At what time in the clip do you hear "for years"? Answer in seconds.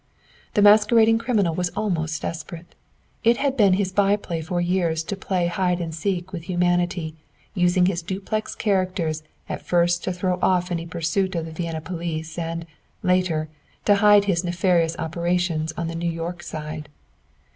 4.41-5.03